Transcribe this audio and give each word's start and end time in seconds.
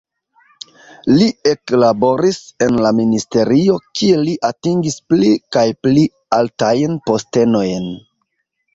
Li 1.19 1.27
eklaboris 1.51 2.39
en 2.69 2.81
la 2.87 2.93
ministerio, 3.01 3.77
kie 4.01 4.19
li 4.25 4.35
atingis 4.53 4.99
pli 5.13 5.33
kaj 5.59 5.69
pli 5.85 6.09
altajn 6.43 7.03
postenojn. 7.09 7.91